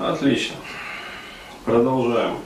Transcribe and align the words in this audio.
Отлично. 0.00 0.56
Продолжаем 1.66 2.38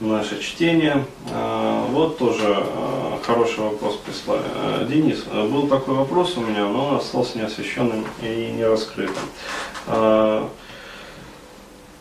наше 0.00 0.38
чтение. 0.42 1.02
А, 1.30 1.86
вот 1.86 2.18
тоже 2.18 2.44
а, 2.46 3.18
хороший 3.22 3.60
вопрос 3.60 3.96
прислали. 3.96 4.42
А, 4.54 4.84
Денис, 4.84 5.24
был 5.50 5.66
такой 5.66 5.94
вопрос 5.94 6.36
у 6.36 6.42
меня, 6.42 6.68
но 6.68 6.88
он 6.88 6.96
остался 6.96 7.38
неосвещенным 7.38 8.04
и 8.20 8.52
не 8.54 8.66
раскрытым. 8.66 9.24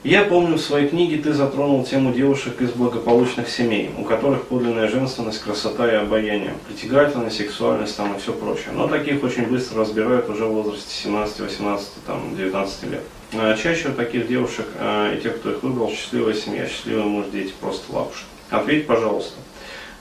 Я 0.04 0.24
помню, 0.24 0.58
в 0.58 0.62
своей 0.62 0.90
книге 0.90 1.18
ты 1.18 1.34
затронул 1.34 1.84
тему 1.84 2.14
девушек 2.14 2.62
из 2.62 2.72
благополучных 2.72 3.50
семей, 3.50 3.92
у 3.98 4.04
которых 4.04 4.48
подлинная 4.48 4.88
женственность, 4.90 5.42
красота 5.42 5.90
и 5.92 5.96
обаяние, 5.96 6.54
притягательность, 6.68 7.38
сексуальность 7.38 7.98
там 7.98 8.16
и 8.16 8.20
все 8.20 8.32
прочее. 8.34 8.70
Но 8.74 8.88
таких 8.88 9.24
очень 9.24 9.48
быстро 9.48 9.82
разбирают 9.82 10.30
уже 10.30 10.46
в 10.46 10.52
возрасте 10.52 10.94
17, 11.04 11.40
18, 11.40 11.90
там, 12.06 12.36
19 12.36 12.84
лет. 12.92 13.04
А 13.34 13.58
чаще 13.58 13.90
у 13.90 13.94
таких 13.94 14.28
девушек 14.28 14.66
а, 14.80 15.14
и 15.14 15.20
тех, 15.20 15.38
кто 15.38 15.52
их 15.52 15.62
выбрал, 15.62 15.92
счастливая 15.92 16.34
семья, 16.34 16.66
счастливый 16.68 17.04
муж, 17.04 17.26
дети, 17.32 17.54
просто 17.60 17.92
лапушка. 17.94 18.24
Ответь, 18.50 18.88
пожалуйста, 18.88 19.36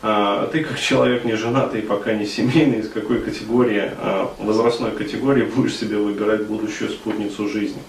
а, 0.00 0.46
ты 0.46 0.62
как 0.62 0.78
человек 0.78 1.24
не 1.24 1.34
женатый 1.34 1.82
пока 1.82 2.14
не 2.14 2.24
семейный, 2.24 2.78
из 2.80 2.88
какой 2.88 3.20
категории, 3.20 3.90
возрастной 4.38 4.92
категории 4.92 5.42
будешь 5.42 5.76
себе 5.76 5.96
выбирать 5.96 6.46
будущую 6.46 6.90
спутницу 6.90 7.48
жизни? 7.48 7.82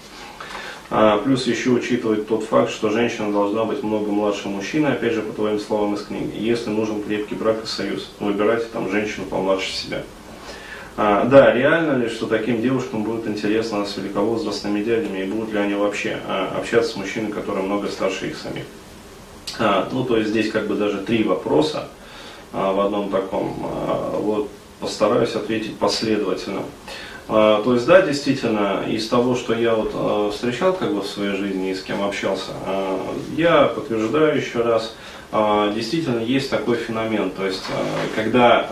Плюс 1.24 1.46
еще 1.46 1.70
учитывать 1.70 2.26
тот 2.26 2.44
факт, 2.44 2.72
что 2.72 2.88
женщина 2.88 3.30
должна 3.30 3.64
быть 3.64 3.82
много 3.82 4.10
младше 4.10 4.48
мужчины, 4.48 4.86
опять 4.86 5.12
же, 5.12 5.20
по 5.20 5.34
твоим 5.34 5.60
словам 5.60 5.94
из 5.94 6.02
книги. 6.02 6.34
Если 6.34 6.70
нужен 6.70 7.02
крепкий 7.02 7.34
брак 7.34 7.62
и 7.62 7.66
союз, 7.66 8.10
выбирайте 8.18 8.64
там 8.72 8.90
женщину 8.90 9.26
помладше 9.26 9.70
себя. 9.70 10.02
А, 11.00 11.26
да, 11.26 11.52
реально 11.52 11.96
ли, 12.02 12.08
что 12.08 12.26
таким 12.26 12.60
девушкам 12.60 13.04
будет 13.04 13.28
интересно 13.28 13.86
с 13.86 13.96
великовозрастными 13.96 14.82
дядями, 14.82 15.20
и 15.20 15.26
будут 15.26 15.52
ли 15.52 15.60
они 15.60 15.74
вообще 15.74 16.18
а, 16.26 16.52
общаться 16.58 16.90
с 16.90 16.96
мужчиной, 16.96 17.30
который 17.30 17.62
много 17.62 17.86
старше 17.86 18.26
их 18.26 18.36
самих? 18.36 18.64
А, 19.60 19.88
ну, 19.92 20.02
то 20.02 20.16
есть 20.16 20.30
здесь 20.30 20.50
как 20.50 20.66
бы 20.66 20.74
даже 20.74 20.98
три 20.98 21.22
вопроса 21.22 21.86
а, 22.52 22.72
в 22.72 22.80
одном 22.80 23.10
таком. 23.10 23.54
А, 23.62 24.18
вот 24.18 24.50
постараюсь 24.80 25.36
ответить 25.36 25.78
последовательно. 25.78 26.62
А, 27.28 27.62
то 27.62 27.74
есть, 27.74 27.86
да, 27.86 28.02
действительно, 28.02 28.82
из 28.88 29.06
того, 29.06 29.36
что 29.36 29.54
я 29.54 29.76
вот 29.76 29.92
а, 29.94 30.30
встречал 30.32 30.72
как 30.72 30.92
бы 30.92 31.02
в 31.02 31.06
своей 31.06 31.36
жизни 31.36 31.70
и 31.70 31.74
с 31.76 31.82
кем 31.82 32.02
общался, 32.02 32.50
а, 32.66 32.98
я 33.36 33.66
подтверждаю 33.66 34.36
еще 34.36 34.62
раз, 34.62 34.96
действительно 35.74 36.20
есть 36.20 36.50
такой 36.50 36.76
феномен, 36.76 37.30
то 37.30 37.44
есть, 37.46 37.64
когда, 38.14 38.68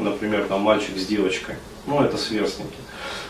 например, 0.00 0.44
там 0.44 0.60
мальчик 0.60 0.96
с 0.96 1.06
девочкой, 1.06 1.56
ну, 1.86 2.02
это 2.02 2.16
сверстники, 2.16 2.76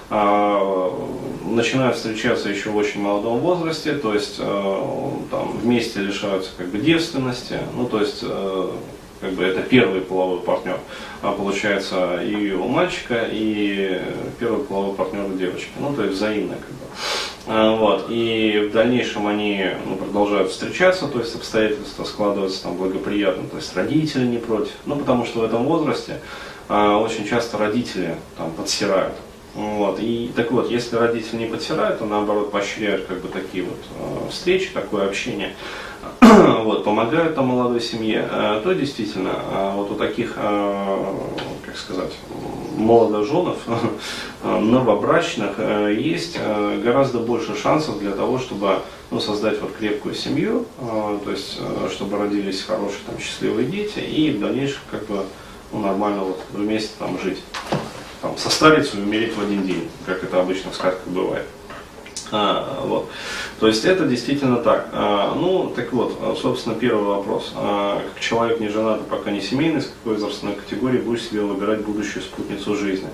начинают 0.09 1.97
встречаться 1.97 2.49
еще 2.49 2.71
в 2.71 2.77
очень 2.77 3.01
молодом 3.01 3.39
возрасте, 3.39 3.95
то 3.95 4.15
есть 4.15 4.39
там 4.39 5.59
вместе 5.63 6.01
лишаются 6.01 6.51
как 6.57 6.69
бы 6.69 6.79
девственности, 6.79 7.59
ну 7.77 7.87
то 7.87 8.01
есть 8.01 8.25
как 9.21 9.33
бы 9.33 9.45
это 9.45 9.61
первый 9.61 10.01
половой 10.01 10.41
партнер, 10.41 10.79
а 11.23 11.33
получается 11.33 12.23
и 12.23 12.53
у 12.53 12.67
мальчика, 12.69 13.29
и 13.31 14.01
первый 14.39 14.65
половой 14.65 14.95
партнер 14.95 15.27
у 15.27 15.37
девочки. 15.37 15.71
Ну, 15.79 15.93
то 15.95 16.05
есть 16.05 16.17
взаимно 16.17 16.55
как 16.55 16.71
бы. 16.71 16.87
А, 17.53 17.75
вот. 17.75 18.07
И 18.11 18.69
в 18.71 18.73
дальнейшем 18.73 19.27
они 19.27 19.71
ну, 19.85 19.97
продолжают 19.97 20.53
встречаться, 20.53 21.09
то 21.09 21.19
есть 21.19 21.35
обстоятельства 21.35 22.05
складываются 22.05 22.63
там 22.63 22.77
благоприятно, 22.77 23.49
то 23.49 23.57
есть 23.57 23.75
родители 23.75 24.25
не 24.25 24.39
против. 24.39 24.71
Ну, 24.87 24.95
потому 24.95 25.25
что 25.25 25.41
в 25.41 25.45
этом 25.45 25.65
возрасте 25.65 26.21
а, 26.69 26.99
очень 26.99 27.27
часто 27.27 27.59
родители 27.59 28.15
там 28.37 28.53
подсирают. 28.53 29.15
Вот. 29.55 29.99
И 30.01 30.31
так 30.37 30.53
вот, 30.53 30.71
если 30.71 30.95
родители 30.95 31.39
не 31.39 31.47
подсирают, 31.47 31.99
то 31.99 32.05
наоборот 32.05 32.53
поощряют 32.53 33.07
как 33.07 33.21
бы 33.21 33.27
такие 33.27 33.65
вот 33.65 33.79
э, 33.99 34.31
встречи, 34.31 34.71
такое 34.73 35.09
общение, 35.09 35.57
вот, 36.21 36.85
помогают 36.85 37.35
там 37.35 37.47
молодой 37.47 37.81
семье, 37.81 38.29
э, 38.31 38.61
то 38.63 38.73
действительно 38.75 39.33
э, 39.51 39.73
вот 39.75 39.91
у 39.91 39.95
таких, 39.97 40.35
э, 40.37 41.15
как 41.71 41.79
сказать, 41.79 42.13
молодоженов, 42.77 43.59
новобрачных 44.45 45.59
есть 45.91 46.37
гораздо 46.83 47.21
больше 47.21 47.57
шансов 47.57 48.01
для 48.01 48.11
того, 48.11 48.41
чтобы 48.41 48.81
ну, 49.13 49.21
создать 49.21 49.61
вот 49.61 49.73
крепкую 49.77 50.17
семью, 50.17 50.67
то 50.79 51.31
есть 51.31 51.61
чтобы 51.93 52.19
родились 52.19 52.63
хорошие 52.63 53.01
там 53.07 53.21
счастливые 53.21 53.69
дети 53.69 54.01
и 54.01 54.33
в 54.33 54.41
дальнейшем 54.41 54.81
как 54.91 55.07
бы 55.07 55.25
ну, 55.73 55.79
нормально 55.79 56.25
вот 56.25 56.41
вместе 56.53 56.91
там 56.99 57.19
жить 57.21 57.39
там, 58.21 58.37
состариться 58.37 58.97
и 58.97 59.03
умереть 59.03 59.37
в 59.37 59.41
один 59.41 59.65
день, 59.65 59.89
как 60.07 60.25
это 60.25 60.41
обычно 60.41 60.73
в 60.73 60.75
сказках 60.75 61.07
бывает. 61.07 61.47
А, 62.33 62.81
вот. 62.85 63.11
То 63.59 63.67
есть 63.67 63.85
это 63.85 64.07
действительно 64.07 64.57
так. 64.57 64.89
А, 64.93 65.35
ну, 65.35 65.73
так 65.75 65.93
вот, 65.93 66.39
собственно, 66.41 66.75
первый 66.75 67.05
вопрос. 67.05 67.53
А, 67.57 68.01
как 68.01 68.21
человек 68.21 68.61
не 68.61 68.69
женатый, 68.69 69.05
пока 69.09 69.31
не 69.31 69.41
семейный, 69.41 69.81
с 69.81 69.87
какой 69.87 70.15
возрастной 70.15 70.55
категории 70.55 70.99
будешь 70.99 71.23
себе 71.23 71.43
выбирать 71.43 71.81
будущую 71.81 72.23
спутницу 72.23 72.77
жизни? 72.77 73.09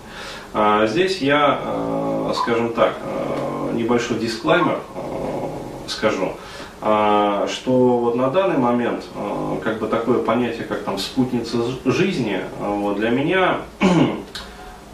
А, 0.53 0.87
здесь 0.87 1.19
я, 1.19 1.61
а, 1.63 2.33
скажем 2.35 2.73
так, 2.73 2.95
а, 3.03 3.73
небольшой 3.73 4.19
дисклаймер 4.19 4.81
а, 4.95 5.51
скажу 5.89 6.33
что 6.79 7.99
вот 7.99 8.17
на 8.17 8.31
данный 8.31 8.59
момент 8.59 9.03
как 9.65 9.81
бы 9.81 9.89
такое 9.89 10.19
понятие, 10.19 10.65
как 10.65 10.83
там 10.83 10.99
спутница 10.99 11.57
жизни, 11.87 12.43
вот 12.61 12.99
для 12.99 13.09
меня 13.11 13.63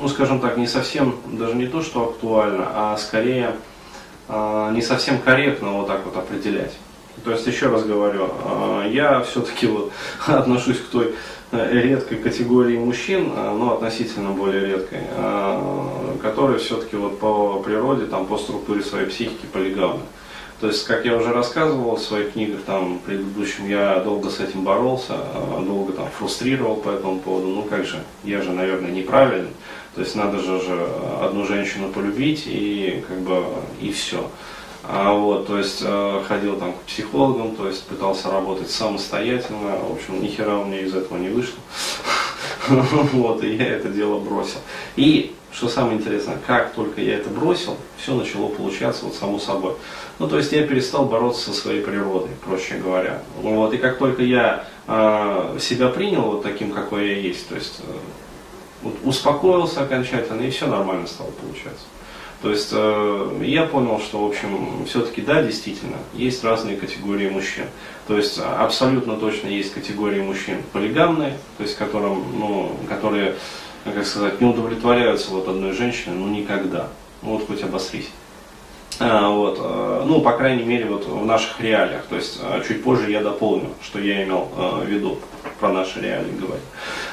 ну, 0.00 0.08
скажем 0.08 0.40
так, 0.40 0.56
не 0.56 0.66
совсем, 0.66 1.16
даже 1.26 1.54
не 1.54 1.66
то, 1.66 1.82
что 1.82 2.10
актуально, 2.10 2.66
а 2.74 2.96
скорее 2.96 3.54
а, 4.28 4.70
не 4.72 4.82
совсем 4.82 5.18
корректно 5.18 5.72
вот 5.72 5.88
так 5.88 6.04
вот 6.04 6.16
определять. 6.16 6.72
То 7.24 7.32
есть, 7.32 7.46
еще 7.46 7.66
раз 7.68 7.84
говорю, 7.84 8.30
а, 8.44 8.86
я 8.88 9.20
все-таки 9.22 9.66
вот 9.66 9.92
отношусь 10.26 10.78
к 10.78 10.86
той 10.86 11.14
э, 11.52 11.80
редкой 11.82 12.18
категории 12.18 12.78
мужчин, 12.78 13.32
а, 13.36 13.54
ну, 13.54 13.74
относительно 13.74 14.30
более 14.30 14.66
редкой, 14.66 15.00
которые 16.22 16.58
все-таки 16.58 16.96
вот 16.96 17.18
по 17.18 17.60
природе, 17.60 18.06
там, 18.06 18.26
по 18.26 18.38
структуре 18.38 18.82
своей 18.82 19.06
психики 19.06 19.46
полигамны. 19.52 20.02
То 20.60 20.66
есть, 20.66 20.84
как 20.84 21.06
я 21.06 21.16
уже 21.16 21.32
рассказывал 21.32 21.96
в 21.96 22.02
своих 22.02 22.32
книгах 22.32 22.60
там 22.66 22.98
предыдущем, 22.98 23.68
я 23.68 24.00
долго 24.00 24.28
с 24.28 24.40
этим 24.40 24.62
боролся, 24.62 25.16
долго 25.64 25.92
там 25.94 26.08
фрустрировал 26.10 26.76
по 26.76 26.90
этому 26.90 27.18
поводу. 27.18 27.48
Ну 27.48 27.62
как 27.62 27.86
же, 27.86 28.02
я 28.24 28.42
же, 28.42 28.52
наверное, 28.52 28.90
неправильный. 28.90 29.52
То 29.94 30.02
есть 30.02 30.14
надо 30.14 30.38
же, 30.38 30.60
же 30.60 30.88
одну 31.22 31.46
женщину 31.46 31.88
полюбить 31.88 32.44
и 32.46 33.02
как 33.08 33.18
бы 33.20 33.42
и 33.80 33.90
все. 33.90 34.30
А 34.82 35.12
вот, 35.12 35.46
то 35.46 35.58
есть 35.58 35.82
э, 35.82 36.22
ходил 36.26 36.56
там 36.56 36.72
к 36.72 36.80
психологам, 36.82 37.54
то 37.54 37.66
есть 37.66 37.86
пытался 37.86 38.30
работать 38.30 38.70
самостоятельно, 38.70 39.78
в 39.88 39.92
общем, 39.92 40.22
ни 40.22 40.28
хера 40.28 40.58
у 40.58 40.64
меня 40.64 40.80
из 40.80 40.94
этого 40.94 41.18
не 41.18 41.28
вышло. 41.28 41.58
Вот, 42.68 43.42
и 43.42 43.56
я 43.56 43.68
это 43.68 43.88
дело 43.88 44.20
бросил. 44.20 44.58
И, 44.96 45.34
что 45.52 45.68
самое 45.68 45.98
интересное, 45.98 46.38
как 46.46 46.72
только 46.72 47.00
я 47.00 47.16
это 47.16 47.28
бросил, 47.28 47.76
все 47.96 48.14
начало 48.14 48.48
получаться 48.48 49.04
вот 49.04 49.14
само 49.14 49.38
собой. 49.38 49.74
Ну, 50.18 50.28
то 50.28 50.36
есть 50.36 50.52
я 50.52 50.66
перестал 50.66 51.06
бороться 51.06 51.50
со 51.50 51.52
своей 51.52 51.82
природой, 51.82 52.30
проще 52.44 52.76
говоря. 52.76 53.22
Вот, 53.42 53.74
и 53.74 53.78
как 53.78 53.98
только 53.98 54.22
я 54.22 54.64
э, 54.86 55.58
себя 55.60 55.88
принял 55.88 56.22
вот 56.22 56.42
таким, 56.42 56.72
какой 56.72 57.08
я 57.08 57.16
есть, 57.16 57.48
то 57.48 57.56
есть 57.56 57.80
э, 57.80 57.92
вот 58.82 58.94
успокоился 59.04 59.82
окончательно, 59.82 60.42
и 60.42 60.50
все 60.50 60.66
нормально 60.66 61.06
стало 61.06 61.30
получаться. 61.30 61.84
То 62.42 62.50
есть 62.50 62.70
э, 62.72 63.42
я 63.44 63.64
понял, 63.66 64.00
что, 64.00 64.24
в 64.24 64.28
общем, 64.28 64.86
все-таки 64.86 65.20
да, 65.20 65.42
действительно, 65.42 65.98
есть 66.14 66.42
разные 66.42 66.76
категории 66.76 67.28
мужчин. 67.28 67.66
То 68.06 68.16
есть 68.16 68.38
абсолютно 68.38 69.16
точно 69.16 69.48
есть 69.48 69.74
категории 69.74 70.22
мужчин 70.22 70.62
полигамные, 70.72 71.36
то 71.58 71.64
есть 71.64 71.76
которым, 71.76 72.24
ну, 72.38 72.76
которые, 72.88 73.34
как 73.84 74.06
сказать, 74.06 74.40
не 74.40 74.48
удовлетворяются 74.48 75.30
вот 75.30 75.48
одной 75.48 75.72
женщиной, 75.72 76.16
ну 76.16 76.28
никогда. 76.28 76.88
Ну 77.22 77.32
вот 77.36 77.46
хоть 77.46 77.62
обосрись. 77.62 78.10
А, 78.98 79.30
вот, 79.30 79.58
э, 79.58 80.02
ну, 80.06 80.20
по 80.20 80.32
крайней 80.32 80.62
мере, 80.62 80.84
вот 80.84 81.06
в 81.06 81.24
наших 81.24 81.58
реалиях. 81.60 82.04
То 82.04 82.16
есть 82.16 82.38
э, 82.42 82.62
чуть 82.68 82.84
позже 82.84 83.10
я 83.10 83.22
дополню, 83.22 83.68
что 83.82 83.98
я 83.98 84.24
имел 84.24 84.48
э, 84.56 84.84
в 84.84 84.88
виду 84.88 85.18
про 85.58 85.72
наши 85.72 86.00
реалии 86.00 86.32
говорить. 86.32 86.64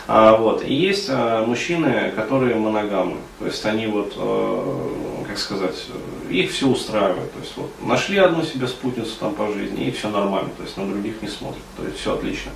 А, 0.05 0.35
вот. 0.35 0.65
И 0.65 0.73
есть 0.73 1.09
мужчины, 1.45 2.11
которые 2.13 2.55
моногамны. 2.55 3.17
То 3.39 3.45
есть 3.45 3.65
они 3.65 3.87
вот, 3.87 4.15
как 5.37 5.43
сказать, 5.43 5.85
их 6.29 6.51
все 6.51 6.67
устраивает. 6.67 7.31
То 7.31 7.39
есть 7.39 7.53
вот 7.57 7.69
нашли 7.83 8.17
одну 8.17 8.43
себе 8.43 8.67
спутницу 8.67 9.11
там 9.19 9.35
по 9.35 9.47
жизни, 9.53 9.85
и 9.85 9.91
все 9.91 10.09
нормально. 10.09 10.49
То 10.57 10.63
есть 10.63 10.75
на 10.77 10.87
других 10.87 11.21
не 11.21 11.27
смотрят. 11.27 11.61
То 11.77 11.83
есть 11.83 11.99
все 11.99 12.15
отлично. 12.15 12.51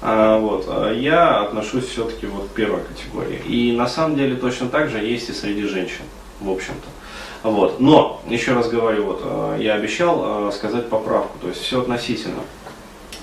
А, 0.00 0.38
вот. 0.38 0.68
Я 0.94 1.40
отношусь 1.40 1.86
все-таки 1.86 2.26
вот 2.26 2.48
к 2.48 2.52
первой 2.52 2.82
категории. 2.84 3.42
И 3.46 3.72
на 3.76 3.88
самом 3.88 4.16
деле 4.16 4.36
точно 4.36 4.68
так 4.68 4.90
же 4.90 4.98
есть 4.98 5.28
и 5.28 5.32
среди 5.32 5.64
женщин, 5.64 6.04
в 6.40 6.48
общем-то. 6.50 7.48
Вот. 7.48 7.80
Но, 7.80 8.22
еще 8.28 8.52
раз 8.52 8.68
говорю, 8.68 9.04
вот, 9.06 9.58
я 9.58 9.74
обещал 9.74 10.52
сказать 10.52 10.88
поправку, 10.88 11.36
то 11.40 11.48
есть 11.48 11.62
все 11.62 11.80
относительно. 11.80 12.42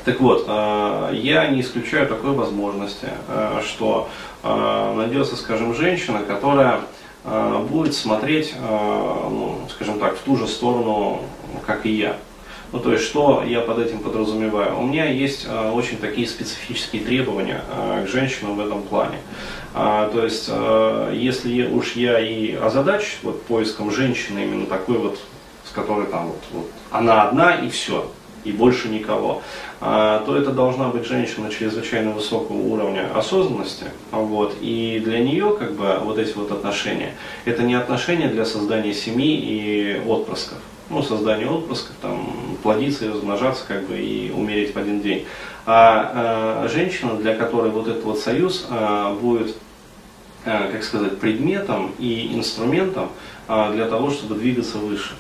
Так 0.04 0.20
вот, 0.20 0.48
я 0.48 1.48
не 1.48 1.62
исключаю 1.62 2.08
такой 2.08 2.32
возможности, 2.32 3.08
что 3.66 4.10
найдется, 4.44 5.36
скажем, 5.36 5.74
женщина, 5.76 6.24
которая 6.24 6.82
будет 7.70 7.96
смотреть, 7.96 8.54
ну, 8.60 9.60
скажем 9.70 10.00
так, 10.00 10.16
в 10.16 10.20
ту 10.20 10.36
же 10.38 10.48
сторону, 10.48 11.22
как 11.66 11.86
и 11.86 11.92
я. 11.92 12.18
Ну, 12.76 12.82
то 12.82 12.92
есть, 12.92 13.06
что 13.06 13.44
я 13.48 13.62
под 13.62 13.80
этим 13.80 14.00
подразумеваю? 14.00 14.78
У 14.78 14.86
меня 14.86 15.06
есть 15.06 15.46
э, 15.48 15.72
очень 15.72 15.98
такие 15.98 16.28
специфические 16.28 17.04
требования 17.04 17.64
э, 17.70 18.06
к 18.06 18.10
женщинам 18.10 18.58
в 18.58 18.60
этом 18.60 18.82
плане. 18.82 19.18
А, 19.74 20.10
то 20.10 20.24
есть, 20.24 20.48
э, 20.50 21.14
если 21.16 21.68
уж 21.68 21.94
я 21.94 22.20
и 22.20 22.54
озадачусь 22.54 23.20
вот, 23.24 23.44
поиском 23.44 23.92
женщины 23.92 24.40
именно 24.44 24.66
такой 24.66 24.98
вот, 24.98 25.20
с 25.64 25.72
которой 25.72 26.08
там 26.08 26.28
вот, 26.28 26.44
вот 26.52 26.72
она 26.92 27.30
одна 27.30 27.56
и 27.56 27.70
все, 27.70 28.12
и 28.46 28.52
больше 28.52 28.88
никого, 28.88 29.42
а, 29.82 30.24
то 30.26 30.38
это 30.38 30.52
должна 30.52 30.88
быть 30.90 31.06
женщина 31.06 31.50
чрезвычайно 31.50 32.12
высокого 32.12 32.58
уровня 32.58 33.10
осознанности. 33.14 33.86
Вот, 34.12 34.56
и 34.62 35.02
для 35.04 35.20
нее 35.20 35.56
как 35.58 35.74
бы 35.74 35.98
вот 36.04 36.18
эти 36.18 36.34
вот 36.34 36.52
отношения, 36.52 37.14
это 37.44 37.64
не 37.64 37.74
отношения 37.74 38.30
для 38.30 38.46
создания 38.46 38.94
семьи 38.94 39.36
и 39.36 40.02
отпрысков 40.08 40.60
ну, 40.90 41.02
создание 41.02 41.50
отпрысков, 41.50 41.96
там, 42.02 42.58
плодиться 42.62 43.06
и 43.06 43.10
размножаться, 43.10 43.64
как 43.68 43.88
бы, 43.88 43.98
и 43.98 44.32
умереть 44.32 44.76
в 44.76 44.78
один 44.78 45.02
день. 45.02 45.26
А 45.66 46.64
э, 46.66 46.70
женщина, 46.70 47.16
для 47.16 47.36
которой 47.36 47.72
вот 47.72 47.88
этот 47.88 48.04
вот 48.04 48.20
союз 48.20 48.68
э, 48.70 49.18
будет, 49.20 49.56
э, 50.46 50.72
как 50.72 50.84
сказать, 50.84 51.20
предметом 51.20 51.92
и 51.98 52.36
инструментом 52.36 53.10
э, 53.48 53.72
для 53.74 53.88
того, 53.88 54.12
чтобы 54.12 54.36
двигаться 54.36 54.78
выше. 54.78 55.16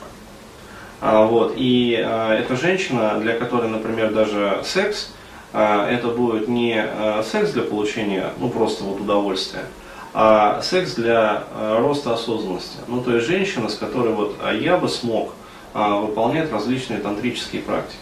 А, 1.01 1.25
вот. 1.25 1.53
И 1.55 1.95
э, 1.97 2.33
эта 2.39 2.55
женщина, 2.55 3.19
для 3.19 3.33
которой, 3.33 3.69
например, 3.69 4.13
даже 4.13 4.61
секс, 4.63 5.11
э, 5.53 5.87
это 5.91 6.09
будет 6.09 6.47
не 6.47 6.85
секс 7.23 7.51
для 7.51 7.63
получения, 7.63 8.29
ну, 8.39 8.49
просто 8.49 8.83
вот 8.83 9.01
удовольствия, 9.01 9.65
а 10.13 10.61
секс 10.61 10.93
для 10.93 11.43
роста 11.77 12.13
осознанности. 12.13 12.77
Ну, 12.87 13.01
то 13.01 13.15
есть 13.15 13.27
женщина, 13.27 13.67
с 13.67 13.75
которой 13.75 14.13
вот 14.13 14.37
а 14.41 14.53
я 14.53 14.77
бы 14.77 14.87
смог 14.87 15.33
а, 15.75 15.99
выполняют 15.99 16.53
различные 16.53 17.01
тантрические 17.01 17.61
практики. 17.61 17.99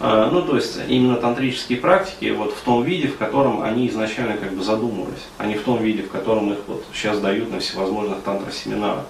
А, 0.00 0.30
ну, 0.30 0.40
то 0.40 0.56
есть 0.56 0.78
именно 0.88 1.16
тантрические 1.16 1.76
практики 1.76 2.30
вот 2.30 2.54
в 2.54 2.60
том 2.62 2.82
виде, 2.84 3.08
в 3.08 3.18
котором 3.18 3.60
они 3.60 3.88
изначально 3.88 4.38
как 4.38 4.54
бы 4.54 4.64
задумывались, 4.64 5.26
а 5.36 5.44
не 5.44 5.56
в 5.56 5.62
том 5.62 5.82
виде, 5.82 6.02
в 6.02 6.10
котором 6.10 6.54
их 6.54 6.58
вот 6.66 6.86
сейчас 6.94 7.18
дают 7.20 7.52
на 7.52 7.60
всевозможных 7.60 8.22
тантра-семинарах. 8.22 9.04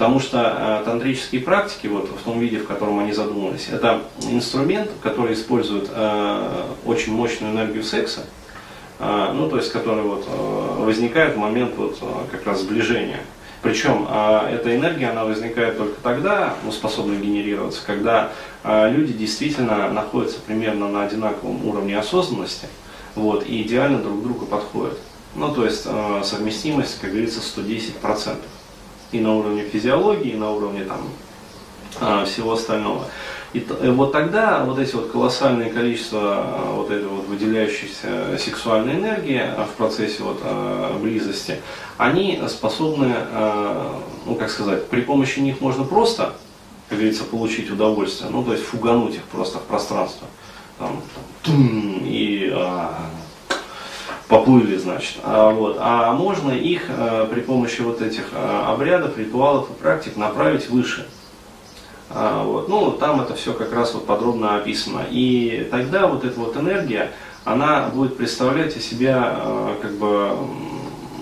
Потому 0.00 0.18
что 0.18 0.56
э, 0.56 0.84
тантрические 0.86 1.42
практики, 1.42 1.86
вот 1.86 2.08
в 2.08 2.22
том 2.22 2.40
виде, 2.40 2.56
в 2.56 2.66
котором 2.66 3.00
они 3.00 3.12
задумывались, 3.12 3.68
это 3.70 4.00
инструмент, 4.22 4.90
который 5.02 5.34
использует 5.34 5.90
э, 5.94 6.62
очень 6.86 7.12
мощную 7.12 7.52
энергию 7.52 7.84
секса, 7.84 8.22
э, 8.98 9.30
ну, 9.34 9.50
то 9.50 9.58
есть 9.58 9.70
который 9.70 10.02
вот, 10.02 10.26
возникает 10.78 11.34
в 11.34 11.36
момент 11.36 11.74
вот, 11.76 11.98
как 12.30 12.46
раз 12.46 12.62
сближения 12.62 13.20
причем 13.60 14.08
эта 14.08 14.74
энергия, 14.74 15.10
она 15.10 15.26
возникает 15.26 15.76
только 15.76 16.00
тогда, 16.00 16.54
ну, 16.64 16.72
способна 16.72 17.16
генерироваться, 17.16 17.82
когда 17.86 18.32
люди 18.64 19.12
действительно 19.12 19.90
находятся 19.90 20.40
примерно 20.40 20.88
на 20.88 21.04
одинаковом 21.04 21.66
уровне 21.66 21.98
осознанности, 21.98 22.68
вот, 23.14 23.46
и 23.46 23.60
идеально 23.60 23.98
друг 23.98 24.20
к 24.20 24.22
другу 24.22 24.46
подходят. 24.46 24.98
Ну, 25.34 25.54
то 25.54 25.66
есть 25.66 25.86
совместимость, 26.24 27.02
как 27.02 27.10
говорится, 27.10 27.40
110%. 27.40 28.38
И 29.12 29.20
на 29.20 29.34
уровне 29.34 29.62
физиологии, 29.64 30.32
и 30.32 30.36
на 30.36 30.50
уровне 30.52 30.84
там, 30.84 32.24
всего 32.24 32.52
остального. 32.52 33.06
И 33.52 33.66
э, 33.68 33.90
вот 33.90 34.12
тогда 34.12 34.64
вот 34.64 34.78
эти 34.78 34.94
вот 34.94 35.10
колоссальные 35.10 35.70
количества 35.70 36.46
э, 36.46 36.72
вот 36.74 36.90
этой 36.90 37.08
вот 37.08 37.26
выделяющейся 37.26 38.38
сексуальной 38.38 38.94
энергии 38.94 39.40
э, 39.40 39.64
в 39.64 39.70
процессе 39.76 40.22
вот 40.22 40.40
близости, 41.00 41.60
они 41.98 42.40
способны, 42.48 43.14
ну 44.26 44.34
как 44.34 44.50
сказать, 44.50 44.88
при 44.88 45.00
помощи 45.02 45.40
них 45.40 45.60
можно 45.60 45.84
просто, 45.84 46.34
как 46.88 46.98
говорится, 46.98 47.24
получить 47.24 47.70
удовольствие, 47.70 48.30
ну 48.30 48.44
то 48.44 48.52
есть 48.52 48.64
фугануть 48.64 49.16
их 49.16 49.24
просто 49.24 49.58
в 49.58 49.62
пространство. 49.62 50.26
Там, 50.78 51.02
там, 51.42 52.00
и 52.04 52.50
а, 52.54 52.94
поплыли, 54.30 54.76
значит. 54.76 55.18
А, 55.24 55.50
вот. 55.50 55.76
а 55.78 56.12
можно 56.12 56.52
их 56.52 56.84
а, 56.88 57.26
при 57.26 57.40
помощи 57.40 57.82
вот 57.82 58.00
этих 58.00 58.28
а, 58.32 58.72
обрядов, 58.72 59.18
ритуалов 59.18 59.68
и 59.70 59.74
практик 59.74 60.16
направить 60.16 60.70
выше. 60.70 61.06
А, 62.08 62.44
вот. 62.44 62.68
Ну, 62.68 62.92
там 62.92 63.20
это 63.20 63.34
все 63.34 63.52
как 63.52 63.74
раз 63.74 63.92
вот 63.92 64.06
подробно 64.06 64.56
описано. 64.56 65.02
И 65.10 65.68
тогда 65.70 66.06
вот 66.06 66.24
эта 66.24 66.38
вот 66.38 66.56
энергия, 66.56 67.10
она 67.44 67.88
будет 67.88 68.16
представлять 68.16 68.76
из 68.76 68.86
себя, 68.86 69.18
а, 69.20 69.76
как 69.82 69.92
бы, 69.96 70.30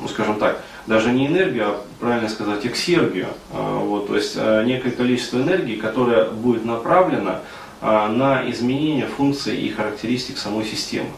ну, 0.02 0.08
скажем 0.08 0.38
так, 0.38 0.60
даже 0.86 1.10
не 1.10 1.26
энергию, 1.26 1.66
а 1.66 1.80
правильно 1.98 2.28
сказать, 2.28 2.64
эксергию. 2.66 3.28
А, 3.52 3.78
вот, 3.78 4.08
то 4.08 4.16
есть 4.16 4.36
некое 4.36 4.90
количество 4.90 5.38
энергии, 5.38 5.76
которое 5.76 6.26
будет 6.26 6.64
направлено 6.64 7.40
на 7.80 8.42
изменение 8.50 9.06
функций 9.06 9.56
и 9.56 9.70
характеристик 9.70 10.36
самой 10.36 10.64
системы. 10.64 11.10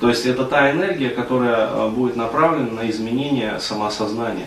То 0.00 0.08
есть 0.08 0.24
это 0.24 0.44
та 0.44 0.70
энергия, 0.70 1.10
которая 1.10 1.88
будет 1.88 2.16
направлена 2.16 2.82
на 2.82 2.90
изменение 2.90 3.60
самоосознания. 3.60 4.46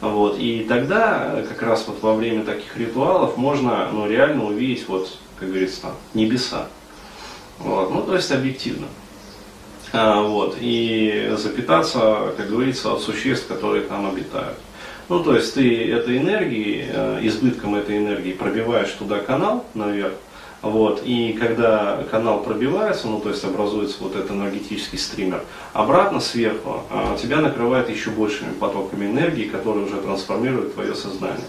Вот. 0.00 0.38
И 0.38 0.66
тогда, 0.68 1.42
как 1.48 1.62
раз 1.62 1.84
вот 1.88 2.02
во 2.02 2.14
время 2.14 2.44
таких 2.44 2.76
ритуалов, 2.76 3.38
можно 3.38 3.88
ну, 3.90 4.06
реально 4.06 4.44
увидеть, 4.44 4.86
вот, 4.88 5.16
как 5.38 5.48
говорится, 5.48 5.82
там, 5.82 5.92
небеса. 6.12 6.66
Вот. 7.58 7.90
Ну, 7.90 8.02
то 8.02 8.14
есть 8.14 8.30
объективно. 8.30 8.86
А, 9.92 10.20
вот. 10.20 10.58
И 10.60 11.32
запитаться, 11.38 12.34
как 12.36 12.50
говорится, 12.50 12.92
от 12.92 13.00
существ, 13.00 13.46
которые 13.46 13.84
там 13.84 14.06
обитают. 14.06 14.58
Ну, 15.08 15.22
то 15.22 15.34
есть 15.34 15.54
ты 15.54 15.90
этой 15.90 16.18
энергией, 16.18 16.84
э, 16.88 17.20
избытком 17.22 17.76
этой 17.76 17.96
энергии 17.96 18.32
пробиваешь 18.32 18.90
туда 18.90 19.20
канал 19.20 19.64
наверх, 19.72 20.14
вот, 20.62 21.02
и 21.04 21.32
когда 21.34 22.02
канал 22.10 22.42
пробивается, 22.42 23.08
ну 23.08 23.20
то 23.20 23.28
есть 23.28 23.44
образуется 23.44 23.98
вот 24.00 24.16
этот 24.16 24.30
энергетический 24.30 24.98
стример, 24.98 25.42
обратно 25.72 26.20
сверху 26.20 26.82
а, 26.90 27.16
тебя 27.16 27.40
накрывает 27.40 27.90
еще 27.90 28.10
большими 28.10 28.52
потоками 28.52 29.06
энергии, 29.06 29.44
которые 29.44 29.84
уже 29.86 29.96
трансформируют 29.96 30.74
твое 30.74 30.94
сознание. 30.94 31.46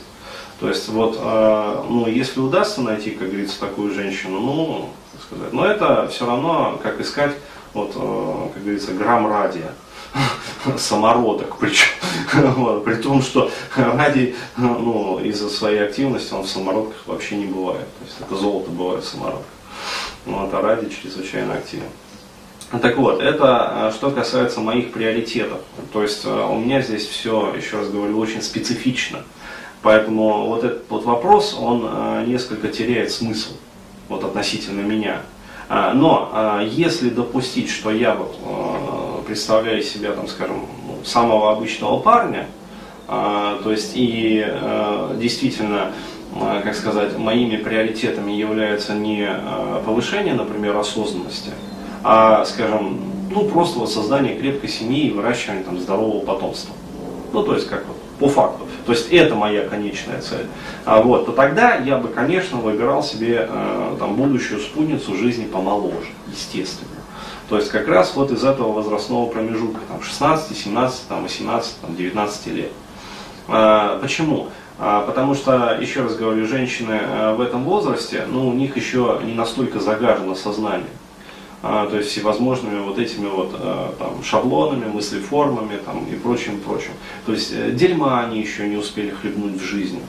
То 0.59 0.68
есть 0.68 0.89
вот, 0.89 1.18
а, 1.19 1.86
ну 1.89 2.07
если 2.07 2.39
удастся 2.39 2.81
найти, 2.81 3.12
как 3.12 3.30
говорится, 3.30 3.59
такую 3.59 3.94
женщину, 3.94 4.39
ну, 4.39 4.89
как 5.13 5.21
сказать, 5.24 5.53
но 5.53 5.65
это 5.65 6.07
все 6.10 6.25
равно, 6.25 6.80
как 6.83 7.00
искать, 7.00 7.36
вот, 7.74 7.94
а, 7.95 8.50
как 8.53 8.62
говорится, 8.62 8.92
грамм 8.92 9.27
радия 9.27 9.71
самородок, 10.77 11.57
причем, 11.57 11.88
вот, 12.56 12.83
при 12.83 12.95
том, 12.95 13.21
что 13.21 13.51
радий 13.75 14.36
ну, 14.57 15.19
из-за 15.19 15.50
своей 15.50 15.80
активности 15.80 16.33
он 16.33 16.43
в 16.43 16.50
самородках 16.50 17.03
вообще 17.05 17.38
не 17.38 17.46
бывает. 17.46 17.88
То 18.00 18.05
есть 18.05 18.17
это 18.20 18.36
золото 18.36 18.72
бывает 18.72 19.03
в 19.03 19.08
самородках. 19.08 19.46
Вот, 20.25 20.53
а 20.53 20.62
радий 20.62 20.89
чрезвычайно 20.89 21.53
активен. 21.53 21.89
Так 22.82 22.98
вот, 22.98 23.22
это 23.22 23.88
а, 23.88 23.91
что 23.93 24.12
касается 24.12 24.60
моих 24.60 24.91
приоритетов. 24.91 25.60
То 25.93 26.01
есть 26.01 26.24
а, 26.25 26.48
у 26.48 26.60
меня 26.60 26.82
здесь 26.82 27.08
все, 27.08 27.53
еще 27.55 27.77
раз 27.77 27.89
говорю, 27.89 28.20
очень 28.20 28.41
специфично. 28.41 29.20
Поэтому 29.82 30.48
вот 30.48 30.65
этот 30.65 30.84
вот 30.89 31.05
вопрос, 31.05 31.55
он 31.58 31.86
а, 31.88 32.25
несколько 32.25 32.67
теряет 32.67 33.12
смысл 33.12 33.53
вот 34.10 34.24
относительно 34.24 34.82
меня. 34.82 35.22
Но 35.70 36.62
если 36.63 37.10
допустить, 37.10 37.70
что 37.70 37.91
я 37.91 38.15
вот 38.15 38.38
представляю 39.27 39.84
себя, 39.84 40.13
там, 40.13 40.27
скажем, 40.27 40.65
ну, 40.88 41.03
самого 41.05 41.51
обычного 41.51 42.00
парня, 42.00 42.48
а, 43.07 43.60
то 43.62 43.72
есть 43.72 43.91
и 43.96 44.43
а, 44.46 45.15
действительно, 45.15 45.91
а, 46.36 46.62
как 46.62 46.75
сказать, 46.75 47.17
моими 47.17 47.57
приоритетами 47.57 48.31
является 48.31 48.93
не 48.93 49.29
повышение, 49.86 50.34
например, 50.34 50.75
осознанности, 50.75 51.51
а, 52.03 52.46
скажем, 52.46 53.00
ну 53.29 53.46
просто 53.50 53.79
вот 53.79 53.91
создание 53.91 54.38
крепкой 54.38 54.69
семьи 54.69 55.07
и 55.07 55.12
выращивание 55.12 55.63
там 55.63 55.79
здорового 55.79 56.25
потомства. 56.25 56.74
Ну 57.34 57.43
то 57.43 57.53
есть 57.53 57.67
как 57.67 57.86
вот 57.86 57.98
по 58.19 58.29
факту. 58.29 58.65
То 58.86 58.93
есть 58.93 59.12
это 59.12 59.36
моя 59.36 59.67
конечная 59.67 60.22
цель. 60.22 60.48
А, 60.86 61.01
вот, 61.01 61.25
то 61.25 61.31
тогда 61.31 61.75
я 61.75 61.98
бы, 61.98 62.07
конечно, 62.07 62.57
выбирал 62.57 63.03
себе 63.03 63.48
э, 63.50 63.96
там, 64.00 64.15
будущую 64.15 64.60
спутницу 64.60 65.15
жизни 65.15 65.46
помоложе, 65.46 66.07
естественно. 66.27 66.97
То 67.50 67.58
есть 67.58 67.70
как 67.70 67.88
раз 67.88 68.13
вот 68.16 68.32
из 68.32 68.44
этого 68.44 68.74
возрастного 68.74 69.30
промежутка, 69.30 69.80
там 69.88 70.01
16, 70.01 70.58
17, 70.58 71.08
там, 71.08 71.24
18, 71.24 71.82
там, 71.82 71.96
19 71.96 72.48
лет. 72.48 72.72
А, 73.48 74.00
почему? 74.00 74.50
А, 74.80 75.01
потому 75.01 75.34
что, 75.34 75.77
еще 75.80 76.04
раз 76.04 76.16
говорю, 76.16 76.46
женщины 76.46 77.00
а, 77.01 77.36
в 77.36 77.42
этом 77.42 77.63
возрасте, 77.63 78.25
ну, 78.30 78.50
у 78.50 78.54
них 78.54 78.75
еще 78.75 79.22
не 79.24 79.34
настолько 79.34 79.80
загажено 79.80 80.36
сознание. 80.36 80.89
То 81.63 81.98
есть 81.98 82.12
всевозможными 82.12 82.80
вот 82.82 83.00
этими 83.00 83.25
вот 83.25 83.50
а, 83.56 83.96
там, 83.98 84.24
шаблонами, 84.24 84.86
мыслеформами 84.86 85.77
там, 85.84 86.06
и 86.06 86.16
прочим, 86.16 86.60
прочим. 86.60 86.92
То 87.25 87.32
есть 87.32 87.51
э, 87.51 87.72
дерьма 87.72 88.22
они 88.22 88.39
еще 88.39 88.68
не 88.68 88.77
успели 88.77 89.10
хлебнуть 89.10 89.60
в 89.60 89.66
жизни. 89.66 90.01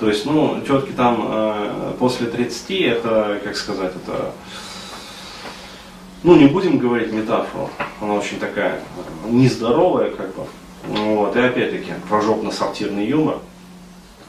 То 0.00 0.08
есть, 0.08 0.24
ну, 0.24 0.58
тетки 0.66 0.92
там 0.92 1.28
э, 1.28 1.92
после 1.98 2.28
30, 2.28 2.70
это, 2.80 3.40
как 3.44 3.56
сказать, 3.56 3.92
это 3.94 4.32
ну 6.26 6.34
не 6.34 6.46
будем 6.46 6.78
говорить 6.78 7.12
метафору, 7.12 7.70
она 8.00 8.14
очень 8.14 8.40
такая 8.40 8.80
нездоровая, 9.28 10.10
как 10.10 10.34
бы, 10.34 10.44
Вот, 10.88 11.36
и 11.36 11.40
опять-таки, 11.40 11.92
прожопно-сортирный 12.08 13.06
юмор. 13.06 13.38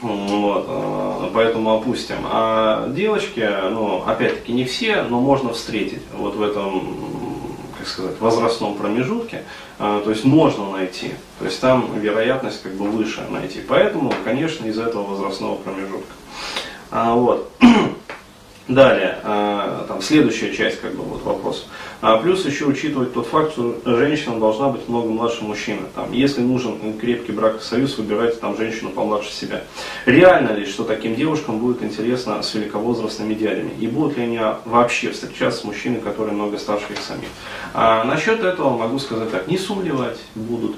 Вот, 0.01 0.65
э, 0.69 1.29
поэтому 1.33 1.75
опустим. 1.75 2.17
А 2.25 2.87
девочки, 2.89 3.49
ну, 3.71 4.03
опять-таки, 4.05 4.53
не 4.53 4.63
все, 4.65 5.01
но 5.01 5.19
можно 5.19 5.53
встретить 5.53 6.03
вот 6.15 6.35
в 6.35 6.41
этом, 6.43 6.83
как 7.79 7.87
сказать, 7.87 8.19
возрастном 8.19 8.75
промежутке. 8.75 9.43
Э, 9.79 9.99
то 10.03 10.11
есть 10.11 10.23
можно 10.23 10.69
найти. 10.69 11.13
То 11.39 11.45
есть 11.45 11.59
там 11.59 11.99
вероятность 11.99 12.61
как 12.61 12.73
бы 12.73 12.85
выше 12.85 13.21
найти. 13.31 13.59
Поэтому, 13.67 14.13
конечно, 14.23 14.67
из 14.67 14.77
этого 14.77 15.03
возрастного 15.03 15.55
промежутка. 15.55 16.13
А, 16.91 17.15
вот. 17.15 17.51
Далее, 18.67 19.17
там 19.87 20.01
следующая 20.01 20.53
часть 20.53 20.81
как 20.81 20.95
бы 20.95 21.03
вот 21.03 21.23
вопроса. 21.23 21.65
А, 22.01 22.17
плюс 22.17 22.45
еще 22.45 22.65
учитывать 22.65 23.13
тот 23.13 23.27
факт, 23.27 23.53
что 23.53 23.79
женщина 23.85 24.39
должна 24.39 24.69
быть 24.69 24.87
много 24.87 25.09
младше 25.09 25.43
мужчины. 25.43 25.81
Там, 25.95 26.11
если 26.11 26.41
нужен 26.41 26.97
крепкий 26.99 27.31
брак 27.31 27.61
союз, 27.61 27.97
выбирайте 27.97 28.37
там 28.37 28.55
женщину 28.55 28.91
помладше 28.91 29.31
себя. 29.31 29.63
Реально 30.05 30.51
ли, 30.51 30.65
что 30.65 30.83
таким 30.83 31.15
девушкам 31.15 31.59
будет 31.59 31.81
интересно 31.81 32.41
с 32.43 32.53
великовозрастными 32.53 33.33
дядями? 33.33 33.71
И 33.79 33.87
будут 33.87 34.17
ли 34.17 34.23
они 34.23 34.39
вообще 34.65 35.11
встречаться 35.11 35.61
с 35.61 35.63
мужчиной, 35.63 35.99
которые 35.99 36.35
много 36.35 36.57
старше 36.57 36.93
их 36.93 36.99
самих? 36.99 37.29
А, 37.73 38.03
насчет 38.03 38.43
этого 38.43 38.77
могу 38.77 38.99
сказать 38.99 39.31
так, 39.31 39.47
не 39.47 39.57
сумлевать 39.57 40.19
будут. 40.35 40.75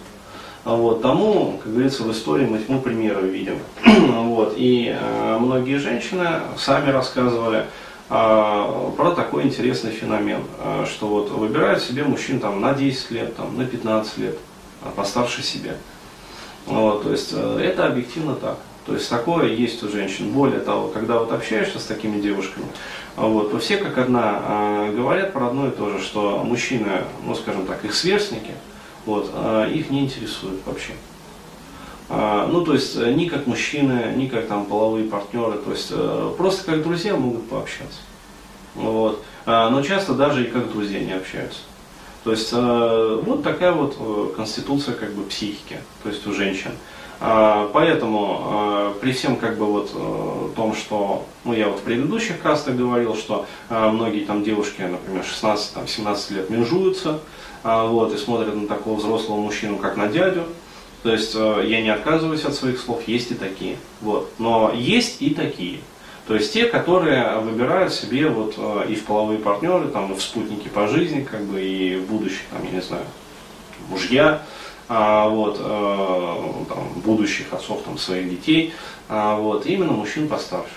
Вот, 0.65 1.01
тому, 1.01 1.59
как 1.63 1.71
говорится, 1.71 2.03
в 2.03 2.11
истории 2.11 2.45
мы 2.45 2.59
тьму 2.59 2.81
примеров 2.81 3.23
видим. 3.23 3.59
вот, 3.85 4.53
и 4.57 4.93
э, 4.95 5.37
многие 5.39 5.77
женщины 5.77 6.27
сами 6.57 6.91
рассказывали 6.91 7.59
э, 7.59 7.65
про 8.09 9.11
такой 9.15 9.43
интересный 9.43 9.91
феномен, 9.91 10.43
э, 10.59 10.85
что 10.89 11.07
вот 11.07 11.29
выбирают 11.29 11.81
себе 11.81 12.03
мужчин 12.03 12.39
там, 12.39 12.59
на 12.59 12.73
10 12.73 13.11
лет, 13.11 13.35
там, 13.35 13.55
на 13.57 13.65
15 13.65 14.17
лет, 14.17 14.37
а 14.83 14.89
постарше 14.89 15.43
себя. 15.43 15.75
Вот, 16.65 17.03
то 17.03 17.11
есть 17.11 17.29
э, 17.33 17.59
это 17.63 17.85
объективно 17.85 18.35
так. 18.35 18.57
То 18.85 18.95
есть 18.95 19.09
такое 19.09 19.47
есть 19.53 19.83
у 19.83 19.89
женщин. 19.89 20.31
Более 20.31 20.59
того, 20.59 20.87
когда 20.87 21.19
вот 21.19 21.31
общаешься 21.31 21.77
с 21.79 21.85
такими 21.85 22.19
девушками, 22.19 22.65
вот, 23.15 23.51
то 23.51 23.59
все 23.59 23.77
как 23.77 23.99
одна 23.99 24.89
говорят 24.95 25.33
про 25.33 25.47
одно 25.47 25.67
и 25.67 25.71
то 25.71 25.91
же, 25.91 26.01
что 26.01 26.43
мужчины, 26.43 27.03
ну 27.25 27.35
скажем 27.35 27.67
так, 27.67 27.85
их 27.85 27.93
сверстники– 27.93 28.53
вот, 29.05 29.31
а 29.33 29.67
их 29.67 29.89
не 29.89 30.01
интересует 30.01 30.59
вообще. 30.65 30.91
А, 32.09 32.47
ну, 32.47 32.65
то 32.65 32.73
есть, 32.73 32.95
э, 32.97 33.11
ни 33.11 33.25
как 33.25 33.45
мужчины, 33.45 34.13
ни 34.15 34.27
как 34.27 34.47
там 34.47 34.65
половые 34.65 35.05
партнеры, 35.05 35.59
то 35.59 35.71
есть, 35.71 35.89
э, 35.91 36.33
просто 36.37 36.65
как 36.65 36.81
друзья 36.81 37.15
могут 37.15 37.47
пообщаться. 37.47 37.99
Вот. 38.73 39.23
А, 39.45 39.69
но 39.69 39.83
часто 39.83 40.13
даже 40.13 40.43
и 40.43 40.47
как 40.47 40.71
друзья 40.71 40.99
не 40.99 41.13
общаются. 41.13 41.59
То 42.23 42.31
есть, 42.31 42.49
э, 42.51 43.21
вот 43.23 43.43
такая 43.43 43.73
вот 43.73 44.35
конституция 44.35 44.95
как 44.95 45.13
бы 45.13 45.23
психики, 45.23 45.77
то 46.03 46.09
есть 46.09 46.25
у 46.27 46.33
женщин. 46.33 46.71
Поэтому 47.21 48.93
при 49.01 49.11
всем 49.11 49.35
как 49.35 49.57
бы 49.57 49.65
вот 49.65 49.91
том, 50.55 50.73
что, 50.73 51.25
ну 51.43 51.51
я 51.51 51.67
вот 51.67 51.79
в 51.79 51.81
предыдущих 51.81 52.39
кастах 52.39 52.77
говорил, 52.77 53.13
что 53.13 53.45
многие 53.69 54.23
там 54.23 54.41
девушки, 54.41 54.83
например, 54.83 55.25
16-17 55.25 56.33
лет 56.33 56.49
менжуются, 56.49 57.19
а, 57.63 57.85
вот, 57.85 58.13
и 58.13 58.17
смотрят 58.17 58.55
на 58.55 58.67
такого 58.67 58.97
взрослого 58.97 59.37
мужчину, 59.37 59.77
как 59.77 59.97
на 59.97 60.07
дядю. 60.07 60.43
То 61.03 61.11
есть 61.11 61.33
э, 61.35 61.63
я 61.67 61.81
не 61.81 61.89
отказываюсь 61.89 62.43
от 62.43 62.55
своих 62.55 62.79
слов, 62.79 63.07
есть 63.07 63.31
и 63.31 63.35
такие. 63.35 63.77
Вот. 64.01 64.31
Но 64.37 64.71
есть 64.73 65.21
и 65.21 65.33
такие. 65.33 65.79
То 66.27 66.35
есть 66.35 66.53
те, 66.53 66.65
которые 66.65 67.39
выбирают 67.39 67.93
себе 67.93 68.27
вот 68.27 68.53
э, 68.57 68.85
и 68.89 68.95
в 68.95 69.05
половые 69.05 69.39
партнеры, 69.39 69.87
там, 69.87 70.11
и 70.11 70.15
в 70.15 70.21
спутники 70.21 70.67
по 70.67 70.87
жизни, 70.87 71.21
как 71.21 71.43
бы, 71.45 71.61
и 71.61 71.95
в 71.95 72.05
будущих, 72.05 72.43
там, 72.51 72.63
я 72.65 72.71
не 72.71 72.81
знаю, 72.81 73.05
мужья, 73.89 74.43
а, 74.87 75.27
вот, 75.27 75.57
э, 75.59 76.65
там, 76.69 77.01
будущих 77.03 77.51
отцов 77.53 77.81
там, 77.83 77.97
своих 77.97 78.29
детей, 78.29 78.73
а, 79.07 79.37
вот, 79.37 79.65
именно 79.65 79.91
мужчин 79.91 80.27
постарше. 80.27 80.73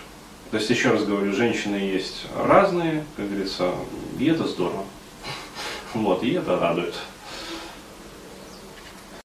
То 0.50 0.56
есть, 0.58 0.70
еще 0.70 0.90
раз 0.90 1.04
говорю, 1.04 1.32
женщины 1.32 1.76
есть 1.76 2.26
разные, 2.36 3.04
как 3.16 3.28
говорится, 3.28 3.72
и 4.18 4.26
это 4.26 4.46
здорово. 4.46 4.84
Вот, 5.94 6.22
и 6.22 6.32
это 6.32 6.58
радует. 6.58 6.94